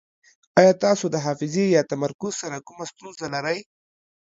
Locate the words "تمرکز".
1.91-2.33